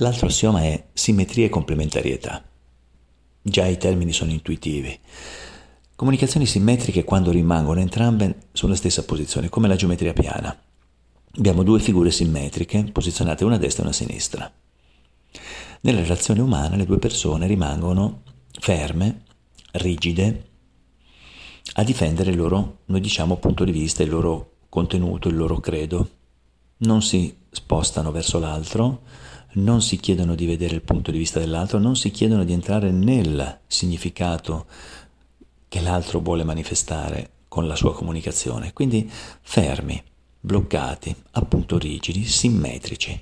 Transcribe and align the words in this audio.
L'altro 0.00 0.28
assioma 0.28 0.62
è 0.62 0.86
simmetria 0.94 1.44
e 1.44 1.50
complementarietà. 1.50 2.42
Già 3.42 3.66
i 3.66 3.76
termini 3.76 4.12
sono 4.12 4.30
intuitivi. 4.30 4.98
Comunicazioni 5.94 6.46
simmetriche 6.46 7.04
quando 7.04 7.30
rimangono 7.30 7.80
entrambe 7.80 8.46
sulla 8.52 8.76
stessa 8.76 9.04
posizione, 9.04 9.50
come 9.50 9.68
la 9.68 9.76
geometria 9.76 10.14
piana. 10.14 10.58
Abbiamo 11.36 11.62
due 11.62 11.80
figure 11.80 12.10
simmetriche 12.10 12.84
posizionate 12.84 13.44
una 13.44 13.56
a 13.56 13.58
destra 13.58 13.82
e 13.82 13.86
una 13.86 13.94
a 13.94 13.98
sinistra. 13.98 14.50
Nella 15.82 16.00
relazione 16.00 16.40
umana 16.40 16.76
le 16.76 16.86
due 16.86 16.98
persone 16.98 17.46
rimangono 17.46 18.22
ferme, 18.58 19.24
rigide, 19.72 20.46
a 21.74 21.84
difendere 21.84 22.30
il 22.30 22.38
loro, 22.38 22.78
noi 22.86 23.00
diciamo, 23.00 23.36
punto 23.36 23.64
di 23.64 23.72
vista, 23.72 24.02
il 24.02 24.08
loro 24.08 24.52
contenuto, 24.70 25.28
il 25.28 25.36
loro 25.36 25.60
credo. 25.60 26.08
Non 26.78 27.02
si 27.02 27.36
spostano 27.50 28.10
verso 28.10 28.38
l'altro, 28.38 29.02
non 29.54 29.82
si 29.82 29.98
chiedono 29.98 30.34
di 30.34 30.46
vedere 30.46 30.74
il 30.74 30.82
punto 30.82 31.10
di 31.10 31.18
vista 31.18 31.38
dell'altro, 31.38 31.78
non 31.78 31.96
si 31.96 32.10
chiedono 32.10 32.44
di 32.44 32.52
entrare 32.52 32.90
nel 32.90 33.60
significato 33.66 34.66
che 35.68 35.80
l'altro 35.80 36.20
vuole 36.20 36.44
manifestare 36.44 37.30
con 37.48 37.66
la 37.66 37.76
sua 37.76 37.94
comunicazione. 37.94 38.72
Quindi 38.72 39.10
fermi, 39.40 40.02
bloccati, 40.40 41.14
appunto 41.32 41.78
rigidi, 41.78 42.24
simmetrici. 42.24 43.20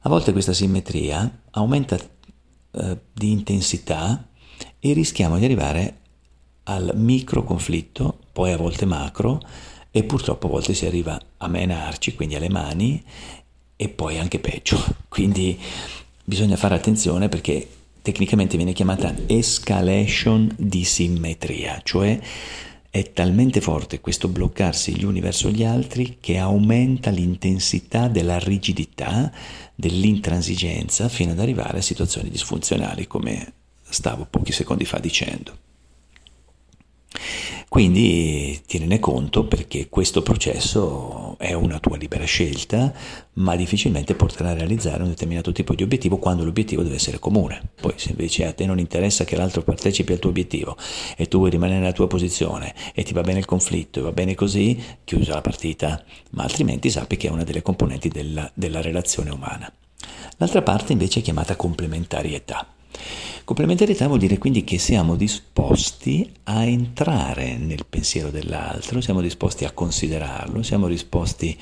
A 0.00 0.08
volte 0.08 0.32
questa 0.32 0.52
simmetria 0.52 1.40
aumenta 1.50 1.98
eh, 1.98 2.98
di 3.12 3.30
intensità 3.30 4.26
e 4.78 4.92
rischiamo 4.92 5.38
di 5.38 5.44
arrivare 5.44 5.98
al 6.64 6.92
micro 6.94 7.42
conflitto, 7.44 8.18
poi 8.32 8.52
a 8.52 8.56
volte 8.56 8.84
macro, 8.84 9.40
e 9.90 10.04
purtroppo 10.04 10.46
a 10.46 10.50
volte 10.50 10.74
si 10.74 10.86
arriva 10.86 11.18
a 11.38 11.48
menarci, 11.48 12.14
quindi 12.14 12.36
alle 12.36 12.50
mani, 12.50 13.02
e 13.80 13.88
poi 13.88 14.18
anche 14.18 14.40
peggio. 14.40 14.84
Quindi 15.08 15.56
bisogna 16.24 16.56
fare 16.56 16.74
attenzione 16.74 17.28
perché 17.28 17.66
tecnicamente 18.02 18.56
viene 18.56 18.72
chiamata 18.72 19.14
escalation 19.26 20.52
di 20.58 20.82
simmetria, 20.82 21.80
cioè 21.84 22.18
è 22.90 23.12
talmente 23.12 23.60
forte 23.60 24.00
questo 24.00 24.26
bloccarsi 24.26 24.96
gli 24.96 25.04
uni 25.04 25.20
verso 25.20 25.50
gli 25.50 25.62
altri 25.62 26.16
che 26.20 26.38
aumenta 26.38 27.10
l'intensità 27.10 28.08
della 28.08 28.38
rigidità, 28.38 29.30
dell'intransigenza, 29.74 31.08
fino 31.08 31.30
ad 31.30 31.38
arrivare 31.38 31.78
a 31.78 31.82
situazioni 31.82 32.30
disfunzionali, 32.30 33.06
come 33.06 33.52
stavo 33.88 34.26
pochi 34.28 34.50
secondi 34.50 34.84
fa 34.84 34.98
dicendo. 34.98 35.56
Quindi 37.68 38.60
tienene 38.66 38.98
conto 38.98 39.44
perché 39.46 39.88
questo 39.88 40.22
processo 40.22 41.27
è 41.38 41.52
una 41.52 41.78
tua 41.78 41.96
libera 41.96 42.24
scelta, 42.24 42.92
ma 43.34 43.54
difficilmente 43.54 44.14
porterà 44.14 44.50
a 44.50 44.54
realizzare 44.54 45.04
un 45.04 45.08
determinato 45.08 45.52
tipo 45.52 45.74
di 45.74 45.84
obiettivo 45.84 46.18
quando 46.18 46.44
l'obiettivo 46.44 46.82
deve 46.82 46.96
essere 46.96 47.20
comune. 47.20 47.70
Poi 47.80 47.94
se 47.96 48.10
invece 48.10 48.44
a 48.44 48.52
te 48.52 48.66
non 48.66 48.80
interessa 48.80 49.24
che 49.24 49.36
l'altro 49.36 49.62
partecipi 49.62 50.12
al 50.12 50.18
tuo 50.18 50.30
obiettivo 50.30 50.76
e 51.16 51.28
tu 51.28 51.38
vuoi 51.38 51.50
rimanere 51.50 51.78
nella 51.78 51.92
tua 51.92 52.08
posizione 52.08 52.74
e 52.92 53.04
ti 53.04 53.14
va 53.14 53.20
bene 53.20 53.38
il 53.38 53.44
conflitto 53.44 54.00
e 54.00 54.02
va 54.02 54.12
bene 54.12 54.34
così, 54.34 54.82
chiusa 55.04 55.34
la 55.34 55.40
partita, 55.40 56.04
ma 56.30 56.42
altrimenti 56.42 56.90
sappi 56.90 57.16
che 57.16 57.28
è 57.28 57.30
una 57.30 57.44
delle 57.44 57.62
componenti 57.62 58.08
della, 58.08 58.50
della 58.52 58.82
relazione 58.82 59.30
umana. 59.30 59.72
L'altra 60.38 60.62
parte 60.62 60.92
invece 60.92 61.20
è 61.20 61.22
chiamata 61.22 61.54
complementarietà. 61.54 62.66
Complementarietà 63.44 64.06
vuol 64.06 64.18
dire 64.18 64.38
quindi 64.38 64.62
che 64.62 64.78
siamo 64.78 65.16
disposti 65.16 66.30
a 66.44 66.64
entrare 66.64 67.56
nel 67.56 67.86
pensiero 67.88 68.30
dell'altro, 68.30 69.00
siamo 69.00 69.20
disposti 69.20 69.64
a 69.64 69.72
considerarlo, 69.72 70.62
siamo 70.62 70.88
disposti 70.88 71.56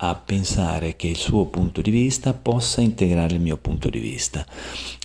a 0.00 0.14
pensare 0.14 0.96
che 0.96 1.08
il 1.08 1.16
suo 1.16 1.46
punto 1.46 1.80
di 1.80 1.90
vista 1.90 2.32
possa 2.32 2.80
integrare 2.80 3.34
il 3.34 3.40
mio 3.40 3.56
punto 3.56 3.90
di 3.90 3.98
vista. 3.98 4.46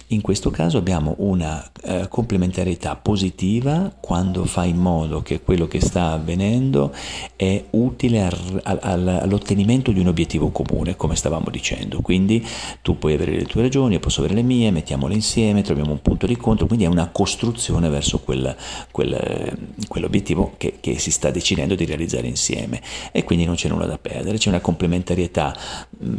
In 0.08 0.22
questo 0.22 0.52
caso 0.52 0.78
abbiamo 0.78 1.16
una 1.20 1.66
eh, 1.82 2.08
complementarietà 2.10 2.96
positiva 2.96 3.92
quando 4.00 4.46
fa 4.46 4.66
in 4.66 4.78
modo 4.78 5.22
che 5.22 5.42
quello 5.42 5.68
che 5.68 5.80
sta 5.80 6.12
avvenendo 6.12 6.94
è 7.36 7.64
utile 7.72 8.24
al, 8.24 8.80
al, 8.82 9.08
all'ottenimento 9.08 9.92
di 9.92 10.00
un 10.00 10.08
obiettivo 10.08 10.50
comune, 10.50 10.96
come 10.96 11.16
stavamo 11.16 11.50
dicendo. 11.50 12.02
Quindi 12.02 12.46
tu 12.82 12.98
puoi 12.98 13.14
avere 13.14 13.32
le 13.32 13.46
tue 13.46 13.62
ragioni, 13.62 13.94
io 13.94 14.00
posso 14.00 14.20
avere 14.20 14.36
le 14.36 14.44
mie, 14.44 14.72
mettiamole 14.72 15.14
insieme, 15.14 15.62
troviamo 15.62 15.92
un 15.92 16.02
punto 16.02 16.28
di 16.28 16.34
incontro, 16.34 16.68
quindi 16.68 16.86
è 16.86 16.90
una 16.90 17.10
costruzione 17.10 17.90
verso 17.90 18.20
quel, 18.20 18.56
quel, 18.92 19.58
quell'obiettivo 19.88 20.54
che, 20.58 20.78
che, 20.80 21.00
si 21.00 21.12
sta 21.12 21.32
decidendo 21.32 21.76
di 21.76 21.86
realizzare 21.86 22.28
insieme. 22.28 22.82
E 23.12 23.24
quindi 23.24 23.46
non 23.46 23.56
c'è 23.56 23.70
nulla 23.70 23.86
da 23.86 23.98
perdere, 23.98 24.38
c'è 24.38 24.50
una 24.50 24.60
complementarietà 24.60 25.56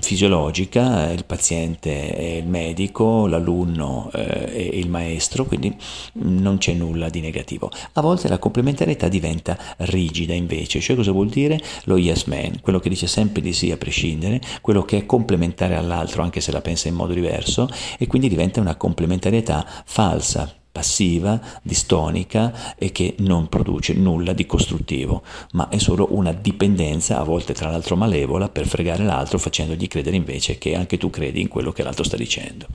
fisiologica, 0.01 1.11
il 1.11 1.25
paziente 1.25 2.17
e 2.17 2.39
il 2.39 2.47
medico, 2.49 3.27
l'alunno 3.27 3.74
l'alunno 3.75 4.11
eh, 4.13 4.71
e 4.73 4.79
il 4.79 4.89
maestro, 4.89 5.45
quindi 5.45 5.75
non 6.15 6.59
c'è 6.59 6.73
nulla 6.73 7.09
di 7.09 7.21
negativo. 7.21 7.71
A 7.95 8.01
volte 8.01 8.29
la 8.29 8.39
complementarietà 8.39 9.09
diventa 9.09 9.59
rigida 9.79 10.33
invece, 10.33 10.81
cioè 10.81 10.97
cosa 10.97 11.13
vuol 11.13 11.29
dire? 11.29 11.61
Lo 11.85 11.99
yes 11.99 12.25
man, 12.25 12.61
quello 12.61 12.79
che 12.79 12.89
dice 12.89 13.07
sempre 13.07 13.43
di 13.43 13.53
sì 13.53 13.71
a 13.71 13.77
prescindere, 13.77 14.41
quello 14.61 14.85
che 14.85 14.99
è 14.99 15.07
complementare 15.07 15.75
all'altro 15.75 16.23
anche 16.23 16.41
se 16.41 16.53
la 16.53 16.61
pensa 16.61 16.89
in 16.89 16.95
modo 16.95 17.13
diverso 17.13 17.69
e 17.99 18.07
quindi 18.07 18.29
diventa 18.29 18.61
una 18.61 18.77
complementarietà 18.77 19.67
falsa, 19.85 20.53
passiva, 20.75 21.41
distonica 21.63 22.75
e 22.77 22.91
che 22.91 23.15
non 23.19 23.49
produce 23.49 23.95
nulla 23.95 24.33
di 24.33 24.45
costruttivo, 24.45 25.23
ma 25.53 25.69
è 25.69 25.79
solo 25.79 26.09
una 26.11 26.33
dipendenza, 26.33 27.21
a 27.21 27.23
volte 27.23 27.55
tra 27.55 27.71
l'altro 27.71 27.95
malevola, 27.95 28.49
per 28.49 28.67
fregare 28.67 29.05
l'altro 29.05 29.39
facendogli 29.39 29.87
credere 29.87 30.17
invece 30.17 30.59
che 30.59 30.75
anche 30.75 30.99
tu 30.99 31.11
credi 31.11 31.41
in 31.41 31.47
quello 31.47 31.71
che 31.71 31.85
l'altro 31.85 32.03
sta 32.03 32.17
dicendo. 32.17 32.67